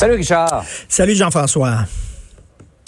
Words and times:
Salut 0.00 0.14
Richard. 0.14 0.64
Salut 0.88 1.14
Jean-François. 1.14 1.80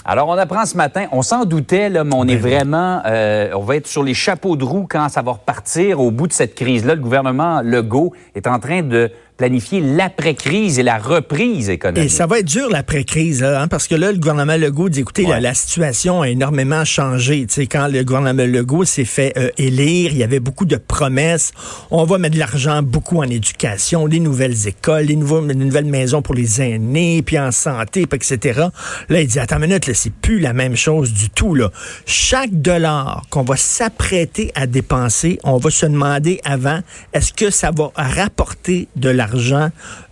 Alors, 0.03 0.29
on 0.29 0.39
apprend 0.39 0.65
ce 0.65 0.79
matin, 0.79 1.09
on 1.13 1.21
s'en 1.21 1.45
doutait, 1.45 1.91
là, 1.91 2.05
mais 2.05 2.15
on 2.15 2.27
est 2.27 2.37
vraiment, 2.37 3.03
euh, 3.05 3.51
on 3.55 3.61
va 3.61 3.77
être 3.77 3.87
sur 3.87 4.03
les 4.03 4.15
chapeaux 4.15 4.57
de 4.57 4.65
roue 4.65 4.87
quand 4.89 5.11
ça 5.11 5.21
va 5.21 5.33
repartir 5.33 6.01
au 6.01 6.11
bout 6.11 6.27
de 6.27 6.33
cette 6.33 6.55
crise-là. 6.55 6.95
Le 6.95 7.03
gouvernement 7.03 7.61
Legault 7.61 8.15
est 8.35 8.47
en 8.47 8.59
train 8.59 8.81
de 8.81 9.11
planifier 9.37 9.81
l'après-crise 9.81 10.79
et 10.79 10.83
la 10.83 10.99
reprise 10.99 11.69
économique. 11.71 12.05
Et 12.05 12.09
ça 12.09 12.27
va 12.27 12.39
être 12.41 12.47
dur 12.47 12.69
l'après-crise, 12.71 13.43
hein, 13.43 13.67
parce 13.69 13.89
que 13.89 13.95
là, 13.95 14.13
le 14.13 14.19
gouvernement 14.19 14.57
Legault 14.57 14.89
dit, 14.89 15.01
écoutez, 15.01 15.25
Ouais. 15.25 15.31
la, 15.31 15.41
la 15.41 15.55
situation 15.55 16.23
a 16.23 16.29
énormément 16.29 16.85
changé. 16.85 17.47
Tu 17.47 17.55
sais, 17.55 17.67
quand 17.67 17.89
le 17.89 18.05
gouvernement 18.05 18.45
Legault 18.45 18.85
s'est 18.85 19.05
fait 19.05 19.33
euh, 19.37 19.51
élire, 19.59 20.13
il 20.13 20.19
y 20.19 20.23
avait 20.23 20.39
beaucoup 20.39 20.65
de 20.65 20.77
promesses. 20.77 21.53
On 21.91 22.05
va 22.05 22.19
mettre 22.19 22.35
de 22.35 22.39
l'argent 22.39 22.83
beaucoup 22.83 23.19
en 23.19 23.25
éducation, 23.25 24.07
les 24.07 24.21
nouvelles 24.21 24.69
écoles, 24.69 25.07
les, 25.07 25.17
nouveaux, 25.17 25.45
les 25.45 25.55
nouvelles 25.55 25.87
maisons 25.87 26.23
pour 26.23 26.35
les 26.35 26.63
aînés, 26.63 27.23
puis 27.23 27.39
en 27.39 27.51
santé, 27.51 28.07
puis 28.07 28.17
etc. 28.19 28.67
Là, 29.09 29.21
il 29.21 29.27
dit, 29.27 29.39
attends 29.41 29.57
une 29.57 29.63
minute, 29.67 29.87
là, 29.87 29.95
c'est 29.95 30.13
plus 30.13 30.39
la 30.39 30.53
même 30.53 30.77
chose 30.77 31.13
du 31.13 31.31
tout. 31.31 31.55
Là. 31.55 31.71
Chaque 32.07 32.53
dollar 32.53 33.25
qu'on 33.31 33.43
va 33.43 33.57
s'apprêter 33.57 34.53
à 34.55 34.67
dépenser, 34.67 35.39
on 35.43 35.57
va 35.57 35.71
se 35.71 35.87
demander 35.87 36.41
avant, 36.45 36.81
est-ce 37.13 37.33
que 37.33 37.51
ça 37.51 37.71
va 37.75 37.91
rapporter 37.97 38.87
de 38.95 39.09
l'argent 39.09 39.32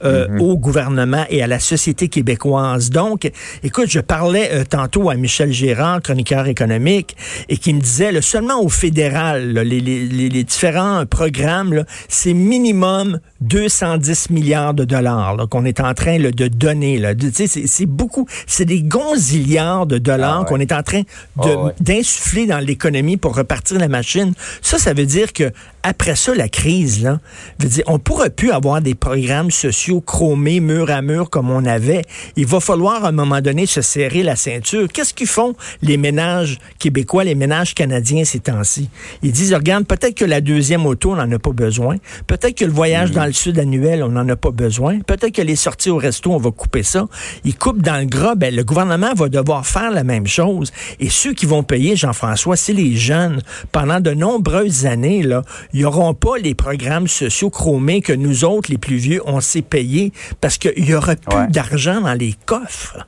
euh, 0.04 0.26
au 0.38 0.56
gouvernement 0.56 1.24
et 1.30 1.42
à 1.42 1.46
la 1.46 1.58
société 1.58 2.08
québécoise. 2.08 2.90
Donc, 2.90 3.30
écoute, 3.62 3.88
je 3.88 4.00
parlais 4.00 4.50
euh, 4.52 4.64
tantôt 4.64 5.10
à 5.10 5.14
Michel 5.14 5.52
Gérard, 5.52 6.02
chroniqueur 6.02 6.46
économique, 6.46 7.16
et 7.48 7.56
qui 7.56 7.74
me 7.74 7.80
disait, 7.80 8.12
là, 8.12 8.22
seulement 8.22 8.60
au 8.62 8.68
fédéral, 8.68 9.52
là, 9.52 9.64
les, 9.64 9.80
les- 9.80 10.06
les- 10.06 10.28
les 10.28 10.44
différents 10.44 11.04
programmes, 11.06 11.84
c'est 12.08 12.34
minimum 12.34 13.20
210 13.40 14.30
milliards 14.30 14.74
de 14.74 14.84
dollars 14.84 15.36
là, 15.36 15.46
qu'on 15.46 15.64
est 15.64 15.80
en 15.80 15.94
train 15.94 16.18
là, 16.18 16.30
de 16.30 16.48
donner. 16.48 16.98
Là. 16.98 17.14
Tu 17.14 17.30
sais, 17.32 17.46
C'est 17.66 17.86
beaucoup, 17.86 18.26
c'est 18.46 18.64
des 18.64 18.82
gonzillards 18.82 19.86
de 19.86 19.98
dollars 19.98 20.30
Ah 20.36 20.40
ouais. 20.40 20.46
qu'on 20.46 20.60
est 20.60 20.72
en 20.72 20.82
train 20.82 21.02
Ah 21.38 21.46
ouais. 21.46 21.72
d'insuffler 21.80 22.46
dans 22.46 22.58
l'économie 22.58 23.16
pour 23.16 23.34
repartir 23.36 23.78
la 23.78 23.88
machine. 23.88 24.34
Ça, 24.62 24.78
ça 24.78 24.92
veut 24.92 25.06
dire 25.06 25.32
que 25.32 25.50
après 25.82 26.14
ça, 26.14 26.34
la 26.34 26.48
crise, 26.50 27.02
là, 27.02 27.20
veut 27.58 27.68
dire, 27.68 27.84
on 27.86 27.98
pourrait 27.98 28.28
plus 28.28 28.50
avoir 28.50 28.82
des 28.82 28.94
programmes 28.94 29.50
sociaux 29.50 30.02
chromés 30.02 30.60
mur 30.60 30.90
à 30.90 31.00
mur 31.00 31.30
comme 31.30 31.50
on 31.50 31.64
avait. 31.64 32.02
Il 32.36 32.44
va 32.46 32.60
falloir 32.60 33.04
à 33.06 33.08
un 33.08 33.12
moment 33.12 33.40
donné 33.40 33.64
se 33.64 33.80
serrer 33.80 34.22
la 34.22 34.36
ceinture. 34.36 34.88
Qu'est-ce 34.92 35.14
qu'ils 35.14 35.26
font 35.26 35.54
les 35.80 35.96
ménages 35.96 36.58
québécois, 36.78 37.24
les 37.24 37.34
ménages 37.34 37.74
canadiens 37.74 38.24
ces 38.24 38.40
temps-ci? 38.40 38.90
Ils 39.22 39.32
disent, 39.32 39.54
regarde, 39.54 39.86
peut-être 39.86 40.14
que 40.14 40.26
la 40.26 40.42
deuxième 40.42 40.84
auto, 40.84 41.12
on 41.12 41.16
n'en 41.16 41.32
a 41.32 41.38
pas 41.38 41.52
besoin. 41.52 41.96
Peut-être 42.26 42.56
que 42.58 42.66
le 42.66 42.72
voyage 42.72 43.10
dans 43.10 43.24
le 43.30 43.34
sud 43.34 43.58
annuel, 43.58 44.02
on 44.02 44.08
n'en 44.10 44.28
a 44.28 44.36
pas 44.36 44.50
besoin. 44.50 45.00
Peut-être 45.00 45.32
que 45.34 45.42
les 45.42 45.56
sorties 45.56 45.90
au 45.90 45.96
resto, 45.96 46.32
on 46.32 46.38
va 46.38 46.50
couper 46.50 46.82
ça. 46.82 47.06
Ils 47.44 47.56
coupent 47.56 47.82
dans 47.82 47.96
le 47.98 48.04
gras. 48.06 48.34
Ben, 48.34 48.54
le 48.54 48.62
gouvernement 48.64 49.14
va 49.14 49.28
devoir 49.28 49.66
faire 49.66 49.90
la 49.90 50.04
même 50.04 50.26
chose. 50.26 50.72
Et 50.98 51.08
ceux 51.08 51.32
qui 51.32 51.46
vont 51.46 51.62
payer, 51.62 51.96
Jean-François, 51.96 52.56
c'est 52.56 52.72
les 52.72 52.94
jeunes. 52.96 53.40
Pendant 53.72 54.00
de 54.00 54.12
nombreuses 54.12 54.86
années, 54.86 55.22
là, 55.22 55.42
ils 55.72 55.82
n'auront 55.82 56.14
pas 56.14 56.36
les 56.38 56.54
programmes 56.54 57.08
sociaux 57.08 57.50
chromés 57.50 58.00
que 58.02 58.12
nous 58.12 58.44
autres, 58.44 58.70
les 58.70 58.78
plus 58.78 58.96
vieux, 58.96 59.22
on 59.26 59.40
s'est 59.40 59.62
payés 59.62 60.12
parce 60.40 60.58
qu'il 60.58 60.84
y 60.84 60.94
aura 60.94 61.16
plus 61.16 61.36
Ouais. 61.36 61.46
d'argent 61.48 62.00
dans 62.00 62.14
les 62.14 62.34
coffres. 62.46 63.06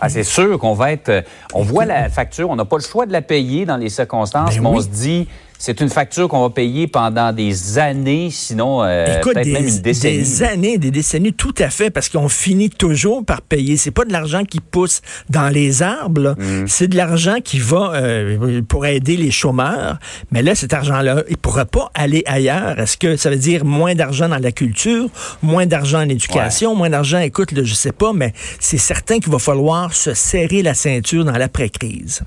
Ah, 0.00 0.08
c'est 0.08 0.22
sûr 0.22 0.58
qu'on 0.60 0.74
va 0.74 0.92
être. 0.92 1.08
euh, 1.08 1.22
On 1.54 1.62
voit 1.62 1.84
la 1.84 2.08
facture, 2.08 2.48
on 2.50 2.54
n'a 2.56 2.64
pas 2.64 2.76
le 2.76 2.82
choix 2.84 3.04
de 3.04 3.12
la 3.12 3.20
payer 3.22 3.66
dans 3.66 3.76
les 3.76 3.88
circonstances, 3.88 4.54
Ben 4.54 4.62
mais 4.62 4.68
on 4.68 4.80
se 4.80 4.86
dit, 4.86 5.26
c'est 5.58 5.80
une 5.80 5.88
facture 5.88 6.28
qu'on 6.28 6.42
va 6.42 6.50
payer 6.50 6.86
pendant 6.86 7.32
des 7.32 7.78
années, 7.78 8.30
sinon 8.30 8.84
euh, 8.84 9.18
Écoute, 9.18 9.34
des, 9.34 9.52
même 9.52 9.66
une 9.66 9.80
décennie. 9.80 10.18
des 10.18 10.42
années, 10.44 10.78
des 10.78 10.92
décennies, 10.92 11.32
tout 11.32 11.54
à 11.58 11.68
fait, 11.68 11.90
parce 11.90 12.08
qu'on 12.08 12.28
finit 12.28 12.70
toujours 12.70 13.24
par 13.24 13.42
payer. 13.42 13.76
C'est 13.76 13.90
pas 13.90 14.04
de 14.04 14.12
l'argent 14.12 14.44
qui 14.44 14.60
pousse 14.60 15.02
dans 15.28 15.48
les 15.48 15.82
arbres. 15.82 16.36
Mm. 16.38 16.66
c'est 16.68 16.86
de 16.86 16.96
l'argent 16.96 17.38
qui 17.42 17.58
va 17.58 17.92
euh, 17.94 18.62
pour 18.62 18.86
aider 18.86 19.16
les 19.16 19.32
chômeurs. 19.32 19.98
Mais 20.30 20.42
là, 20.42 20.54
cet 20.54 20.72
argent-là, 20.72 21.24
il 21.28 21.36
pourra 21.36 21.64
pas 21.64 21.90
aller 21.94 22.22
ailleurs. 22.26 22.78
Est-ce 22.78 22.96
que 22.96 23.16
ça 23.16 23.28
veut 23.28 23.36
dire 23.36 23.64
moins 23.64 23.96
d'argent 23.96 24.28
dans 24.28 24.38
la 24.38 24.52
culture, 24.52 25.08
moins 25.42 25.66
d'argent 25.66 25.98
en 25.98 26.08
éducation, 26.08 26.76
moins 26.76 26.90
d'argent, 26.90 27.18
écoute, 27.18 27.50
là, 27.50 27.62
je 27.64 27.74
sais 27.74 27.92
pas, 27.92 28.12
mais 28.12 28.32
c'est 28.60 28.78
certain 28.78 29.18
qu'il 29.18 29.32
va 29.32 29.40
falloir 29.40 29.92
se 29.92 30.14
serrer 30.14 30.62
la 30.62 30.74
ceinture 30.74 31.24
dans 31.24 31.36
l'après-crise. 31.36 32.22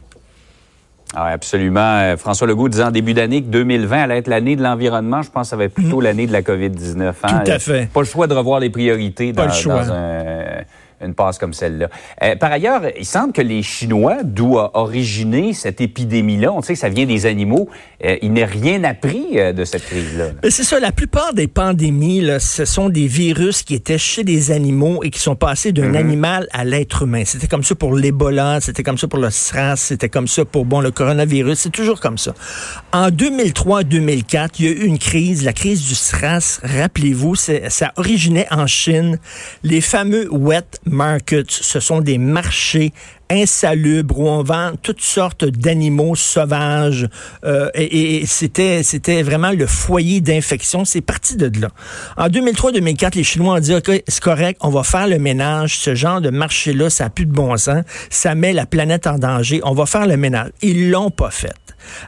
Ah, 1.13 1.27
absolument. 1.27 1.79
Euh, 1.81 2.17
François 2.17 2.47
Legault 2.47 2.69
disait 2.69 2.83
en 2.83 2.91
début 2.91 3.13
d'année 3.13 3.41
que 3.41 3.47
2020 3.47 4.03
allait 4.03 4.17
être 4.19 4.27
l'année 4.27 4.55
de 4.55 4.63
l'environnement. 4.63 5.21
Je 5.21 5.29
pense 5.29 5.47
que 5.47 5.49
ça 5.49 5.55
va 5.57 5.65
être 5.65 5.73
plutôt 5.73 5.99
l'année 5.99 6.25
de 6.25 6.31
la 6.31 6.41
COVID-19. 6.41 7.13
hein. 7.23 7.41
Tout 7.45 7.51
à 7.51 7.59
fait. 7.59 7.89
Pas 7.91 7.99
le 7.99 8.05
choix 8.05 8.27
de 8.27 8.33
revoir 8.33 8.59
les 8.61 8.69
priorités 8.69 9.33
Pas 9.33 9.41
dans, 9.43 9.47
le 9.49 9.53
choix. 9.53 9.83
dans 9.83 9.91
un- 9.91 10.63
une 11.03 11.13
passe 11.13 11.37
comme 11.37 11.53
celle-là. 11.53 11.89
Euh, 12.23 12.35
par 12.35 12.51
ailleurs, 12.51 12.83
il 12.97 13.05
semble 13.05 13.33
que 13.33 13.41
les 13.41 13.63
Chinois, 13.63 14.17
d'où 14.23 14.57
a 14.57 14.71
originé 14.75 15.53
cette 15.53 15.81
épidémie-là, 15.81 16.51
on 16.51 16.61
sait 16.61 16.73
que 16.73 16.79
ça 16.79 16.89
vient 16.89 17.05
des 17.05 17.25
animaux, 17.25 17.69
euh, 18.03 18.17
il 18.21 18.33
n'est 18.33 18.45
rien 18.45 18.83
appris 18.83 19.25
euh, 19.35 19.53
de 19.53 19.65
cette 19.65 19.85
crise-là. 19.85 20.31
C'est 20.49 20.63
ça, 20.63 20.79
la 20.79 20.91
plupart 20.91 21.33
des 21.33 21.47
pandémies, 21.47 22.21
là, 22.21 22.39
ce 22.39 22.65
sont 22.65 22.89
des 22.89 23.07
virus 23.07 23.63
qui 23.63 23.75
étaient 23.75 23.97
chez 23.97 24.23
des 24.23 24.51
animaux 24.51 25.03
et 25.03 25.09
qui 25.09 25.19
sont 25.19 25.35
passés 25.35 25.71
d'un 25.71 25.93
animal 25.95 26.47
à 26.51 26.63
l'être 26.63 27.03
humain. 27.03 27.23
C'était 27.25 27.47
comme 27.47 27.63
ça 27.63 27.75
pour 27.75 27.95
l'Ebola, 27.95 28.59
c'était 28.61 28.83
comme 28.83 28.97
ça 28.97 29.07
pour 29.07 29.19
le 29.19 29.29
SRAS, 29.29 29.77
c'était 29.77 30.09
comme 30.09 30.27
ça 30.27 30.45
pour 30.45 30.65
bon 30.65 30.81
le 30.81 30.91
coronavirus, 30.91 31.59
c'est 31.59 31.71
toujours 31.71 31.99
comme 31.99 32.17
ça. 32.17 32.33
En 32.91 33.09
2003-2004, 33.09 34.49
il 34.59 34.65
y 34.65 34.67
a 34.67 34.71
eu 34.71 34.85
une 34.85 34.97
crise, 34.97 35.43
la 35.43 35.53
crise 35.53 35.81
du 35.87 35.95
SRAS, 35.95 36.59
rappelez-vous, 36.63 37.35
ça 37.35 37.93
originait 37.97 38.47
en 38.51 38.67
Chine. 38.67 39.19
Les 39.63 39.81
fameux 39.81 40.27
wet 40.31 40.61
markets, 40.91 41.49
ce 41.49 41.79
sont 41.79 42.01
des 42.01 42.17
marchés 42.17 42.93
insalubres 43.31 44.19
où 44.19 44.27
on 44.27 44.43
vend 44.43 44.71
toutes 44.81 45.01
sortes 45.01 45.45
d'animaux 45.45 46.15
sauvages 46.15 47.07
euh, 47.43 47.69
et, 47.73 48.25
c'était 48.25 48.83
c'était 48.83 49.23
vraiment 49.23 49.51
le 49.51 49.65
foyer 49.65 50.21
d'infection. 50.21 50.85
C'est 50.85 51.01
parti 51.01 51.37
de 51.37 51.51
là. 51.59 51.69
En 52.17 52.27
2003-2004 52.27 53.15
les 53.15 53.23
Chinois 53.23 53.55
ont 53.55 53.59
dit 53.59 53.73
ok 53.73 54.03
c'est 54.07 54.21
correct 54.21 54.59
on 54.61 54.69
va 54.69 54.83
faire 54.83 55.07
le 55.07 55.17
ménage. 55.17 55.79
Ce 55.79 55.95
genre 55.95 56.21
de 56.21 56.29
marché 56.29 56.73
là 56.73 56.89
ça 56.89 57.05
a 57.05 57.09
plus 57.09 57.25
de 57.25 57.33
bon 57.33 57.55
sens. 57.57 57.83
Ça 58.09 58.35
met 58.35 58.53
la 58.53 58.65
planète 58.65 59.07
en 59.07 59.17
danger. 59.17 59.61
On 59.63 59.73
va 59.73 59.85
faire 59.85 60.05
le 60.05 60.17
ménage. 60.17 60.49
Ils 60.61 60.89
l'ont 60.89 61.11
pas 61.11 61.31
fait. 61.31 61.53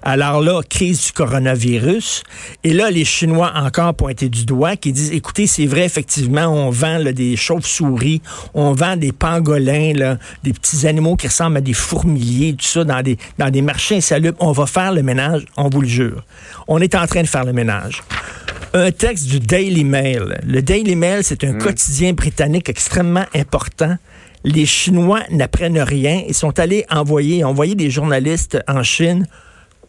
Alors 0.01 0.41
là, 0.41 0.61
crise 0.67 1.05
du 1.05 1.11
coronavirus. 1.11 2.23
Et 2.63 2.73
là, 2.73 2.91
les 2.91 3.05
Chinois 3.05 3.51
encore 3.55 3.93
pointés 3.93 4.29
du 4.29 4.45
doigt 4.45 4.75
qui 4.75 4.91
disent, 4.91 5.11
écoutez, 5.11 5.47
c'est 5.47 5.65
vrai, 5.65 5.85
effectivement, 5.85 6.47
on 6.47 6.69
vend 6.69 6.99
des 7.03 7.35
chauves-souris, 7.35 8.21
on 8.53 8.73
vend 8.73 8.97
des 8.97 9.11
pangolins, 9.11 9.93
là, 9.93 10.17
des 10.43 10.53
petits 10.53 10.87
animaux 10.87 11.12
qui 11.15 11.27
ressemblent 11.27 11.57
à 11.57 11.61
des 11.61 11.73
fourmiliers, 11.73 12.53
tout 12.53 12.65
ça, 12.65 12.83
dans 12.83 13.01
des, 13.01 13.17
dans 13.37 13.49
des 13.49 13.61
marchés 13.61 13.97
insalubres. 13.97 14.37
On 14.39 14.51
va 14.51 14.65
faire 14.65 14.93
le 14.93 15.03
ménage, 15.03 15.45
on 15.57 15.69
vous 15.69 15.81
le 15.81 15.87
jure. 15.87 16.23
On 16.67 16.79
est 16.79 16.95
en 16.95 17.05
train 17.07 17.21
de 17.21 17.27
faire 17.27 17.45
le 17.45 17.53
ménage. 17.53 18.03
Un 18.73 18.91
texte 18.91 19.27
du 19.27 19.39
Daily 19.39 19.83
Mail. 19.83 20.39
Le 20.45 20.61
Daily 20.61 20.95
Mail, 20.95 21.23
c'est 21.23 21.43
un 21.43 21.53
quotidien 21.53 22.13
britannique 22.13 22.69
extrêmement 22.69 23.25
important. 23.35 23.97
Les 24.43 24.65
Chinois 24.65 25.21
n'apprennent 25.29 25.79
rien. 25.79 26.23
Ils 26.27 26.33
sont 26.33 26.59
allés 26.59 26.85
envoyer, 26.89 27.43
envoyer 27.43 27.75
des 27.75 27.89
journalistes 27.89 28.59
en 28.67 28.81
Chine 28.83 29.27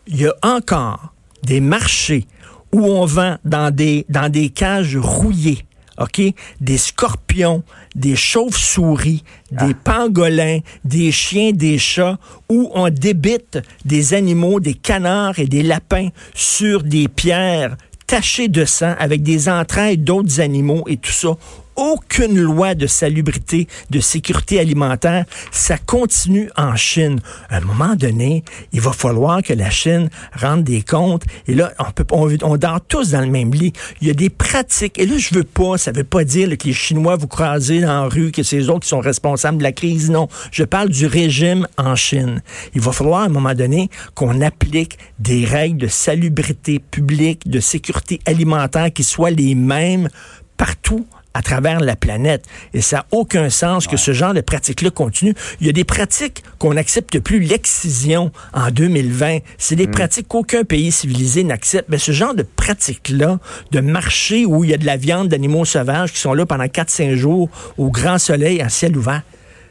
il 0.06 0.20
y 0.20 0.26
a 0.26 0.34
encore 0.42 1.12
des 1.42 1.60
marchés 1.60 2.26
où 2.72 2.84
on 2.84 3.04
vend 3.04 3.36
dans 3.44 3.74
des, 3.74 4.04
dans 4.08 4.30
des 4.30 4.50
cages 4.50 4.96
rouillées, 4.96 5.64
OK? 5.98 6.20
Des 6.60 6.78
scorpions, 6.78 7.62
des 7.94 8.16
chauves-souris, 8.16 9.22
des 9.52 9.74
pangolins, 9.74 10.58
des 10.84 11.12
chiens, 11.12 11.52
des 11.52 11.78
chats, 11.78 12.18
où 12.48 12.70
on 12.74 12.90
débite 12.90 13.58
des 13.84 14.14
animaux, 14.14 14.60
des 14.60 14.74
canards 14.74 15.38
et 15.38 15.46
des 15.46 15.62
lapins 15.62 16.08
sur 16.34 16.82
des 16.82 17.08
pierres 17.08 17.76
tachées 18.06 18.48
de 18.48 18.64
sang 18.64 18.94
avec 18.98 19.22
des 19.22 19.48
entrailles 19.48 19.98
d'autres 19.98 20.40
animaux 20.40 20.84
et 20.88 20.96
tout 20.96 21.12
ça 21.12 21.36
aucune 21.76 22.38
loi 22.38 22.74
de 22.74 22.86
salubrité, 22.86 23.68
de 23.90 24.00
sécurité 24.00 24.60
alimentaire. 24.60 25.24
Ça 25.50 25.78
continue 25.78 26.50
en 26.56 26.76
Chine. 26.76 27.20
À 27.48 27.58
un 27.58 27.60
moment 27.60 27.94
donné, 27.96 28.44
il 28.72 28.80
va 28.80 28.92
falloir 28.92 29.42
que 29.42 29.52
la 29.52 29.70
Chine 29.70 30.08
rende 30.34 30.64
des 30.64 30.82
comptes. 30.82 31.24
Et 31.46 31.54
là, 31.54 31.72
on 31.78 31.90
peut, 31.90 32.04
on, 32.12 32.28
on 32.42 32.56
dort 32.56 32.80
tous 32.86 33.10
dans 33.10 33.20
le 33.20 33.30
même 33.30 33.52
lit. 33.52 33.72
Il 34.00 34.08
y 34.08 34.10
a 34.10 34.14
des 34.14 34.30
pratiques. 34.30 34.98
Et 34.98 35.06
là, 35.06 35.18
je 35.18 35.34
veux 35.34 35.44
pas, 35.44 35.78
ça 35.78 35.92
veut 35.92 36.04
pas 36.04 36.24
dire 36.24 36.48
que 36.56 36.66
les 36.66 36.72
Chinois 36.72 37.16
vous 37.16 37.28
croisez 37.28 37.80
dans 37.80 38.02
la 38.02 38.08
rue, 38.08 38.32
que 38.32 38.42
c'est 38.42 38.58
eux 38.58 38.70
autres 38.70 38.80
qui 38.80 38.88
sont 38.88 39.00
responsables 39.00 39.58
de 39.58 39.62
la 39.62 39.72
crise. 39.72 40.10
Non. 40.10 40.28
Je 40.50 40.64
parle 40.64 40.88
du 40.88 41.06
régime 41.06 41.66
en 41.76 41.96
Chine. 41.96 42.42
Il 42.74 42.80
va 42.80 42.92
falloir, 42.92 43.22
à 43.22 43.24
un 43.26 43.28
moment 43.28 43.54
donné, 43.54 43.90
qu'on 44.14 44.40
applique 44.40 44.98
des 45.18 45.44
règles 45.44 45.78
de 45.78 45.86
salubrité 45.88 46.78
publique, 46.78 47.48
de 47.48 47.60
sécurité 47.60 48.20
alimentaire 48.26 48.92
qui 48.92 49.04
soient 49.04 49.30
les 49.30 49.54
mêmes 49.54 50.08
partout 50.56 51.06
à 51.34 51.42
travers 51.42 51.80
la 51.80 51.96
planète. 51.96 52.46
Et 52.72 52.80
ça 52.80 52.98
n'a 52.98 53.06
aucun 53.10 53.50
sens 53.50 53.86
que 53.86 53.96
ce 53.96 54.12
genre 54.12 54.34
de 54.34 54.40
pratique-là 54.40 54.90
continue. 54.90 55.34
Il 55.60 55.66
y 55.66 55.70
a 55.70 55.72
des 55.72 55.84
pratiques 55.84 56.42
qu'on 56.58 56.74
n'accepte 56.74 57.18
plus. 57.18 57.40
L'excision 57.40 58.30
en 58.52 58.70
2020, 58.70 59.38
c'est 59.58 59.76
des 59.76 59.88
pratiques 59.88 60.28
qu'aucun 60.28 60.64
pays 60.64 60.92
civilisé 60.92 61.44
n'accepte. 61.44 61.88
Mais 61.88 61.98
ce 61.98 62.12
genre 62.12 62.34
de 62.34 62.44
pratique-là, 62.44 63.38
de 63.72 63.80
marché 63.80 64.46
où 64.46 64.64
il 64.64 64.70
y 64.70 64.74
a 64.74 64.78
de 64.78 64.86
la 64.86 64.96
viande 64.96 65.28
d'animaux 65.28 65.64
sauvages 65.64 66.12
qui 66.12 66.18
sont 66.18 66.34
là 66.34 66.46
pendant 66.46 66.64
4-5 66.64 67.14
jours 67.14 67.48
au 67.76 67.90
grand 67.90 68.18
soleil, 68.18 68.62
à 68.62 68.68
ciel 68.68 68.96
ouvert, 68.96 69.22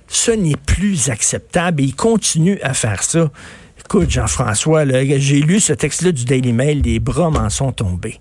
ce 0.07 0.31
n'est 0.31 0.55
plus 0.55 1.09
acceptable 1.09 1.81
et 1.81 1.85
ils 1.85 1.95
continuent 1.95 2.59
à 2.61 2.73
faire 2.73 3.03
ça. 3.03 3.31
Écoute, 3.79 4.11
Jean-François, 4.11 4.85
j'ai 4.85 5.41
lu 5.41 5.59
ce 5.59 5.73
texte-là 5.73 6.11
du 6.11 6.25
Daily 6.25 6.53
Mail, 6.53 6.81
les 6.81 6.99
bras 6.99 7.29
m'en 7.29 7.49
sont 7.49 7.71
tombés. 7.71 8.19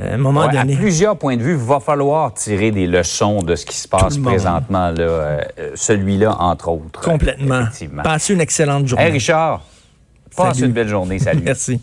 À 0.00 0.14
un 0.14 0.16
moment 0.16 0.46
donné. 0.46 0.74
À 0.74 0.76
plusieurs 0.76 1.16
points 1.16 1.36
de 1.36 1.42
vue, 1.42 1.52
il 1.52 1.56
va 1.56 1.80
falloir 1.80 2.32
tirer 2.32 2.70
des 2.70 2.86
leçons 2.86 3.42
de 3.42 3.56
ce 3.56 3.66
qui 3.66 3.76
se 3.76 3.88
passe 3.88 4.16
présentement, 4.18 4.90
là, 4.90 5.00
euh, 5.00 5.40
celui-là, 5.74 6.36
entre 6.38 6.68
autres. 6.68 7.00
Complètement. 7.00 7.64
Passez 8.04 8.34
une 8.34 8.40
excellente 8.40 8.86
journée. 8.86 9.04
Hey 9.04 9.12
Richard, 9.12 9.62
passe 10.36 10.60
une 10.60 10.72
belle 10.72 10.88
journée. 10.88 11.18
Salut. 11.18 11.42
Merci. 11.44 11.80